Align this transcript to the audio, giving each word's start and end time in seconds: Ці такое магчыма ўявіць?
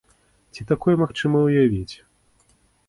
Ці 0.57 0.61
такое 0.71 0.95
магчыма 1.03 1.37
ўявіць? 1.47 1.95